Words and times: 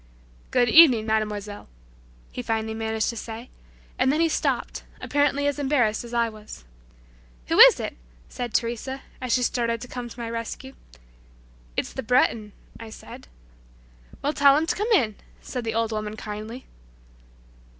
"Good 0.49 0.67
evening, 0.67 1.05
mademoiselle," 1.05 1.67
he 2.31 2.41
finally 2.41 2.73
managed 2.73 3.09
to 3.09 3.15
say, 3.15 3.51
and 3.99 4.11
then 4.11 4.19
he 4.19 4.29
stopped, 4.29 4.83
apparently 4.99 5.45
as 5.45 5.59
embarrassed 5.59 6.03
as 6.03 6.11
I 6.11 6.27
was. 6.27 6.65
"Who 7.49 7.59
it 7.59 7.79
is?" 7.79 7.95
said 8.27 8.51
Teresa, 8.51 9.03
as 9.21 9.31
she 9.31 9.43
started 9.43 9.79
to 9.81 9.87
come 9.87 10.09
to 10.09 10.19
my 10.19 10.27
rescue. 10.27 10.73
"It's 11.77 11.93
the 11.93 12.01
Breton," 12.01 12.53
I 12.79 12.89
said. 12.89 13.27
"Well, 14.23 14.33
tell 14.33 14.57
him 14.57 14.65
to 14.65 14.75
come 14.75 14.91
in," 14.91 15.17
said 15.39 15.65
the 15.65 15.75
old 15.75 15.91
woman 15.91 16.17
kindly. 16.17 16.65